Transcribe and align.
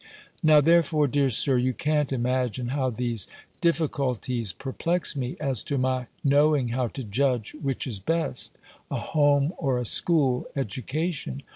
Now, 0.41 0.61
therefore, 0.61 1.07
dear 1.07 1.29
Sir, 1.29 1.57
you 1.59 1.73
can't 1.75 2.11
imagine 2.11 2.69
how 2.69 2.89
these 2.89 3.27
difficulties 3.61 4.51
perplex 4.51 5.15
me, 5.15 5.37
as 5.39 5.61
to 5.65 5.77
my 5.77 6.07
knowing 6.23 6.69
how 6.69 6.87
to 6.87 7.03
judge 7.03 7.53
which 7.61 7.85
is 7.85 7.99
best, 7.99 8.57
a 8.89 8.95
home 8.97 9.53
or 9.59 9.77
a 9.77 9.85
school 9.85 10.47
education. 10.55 11.43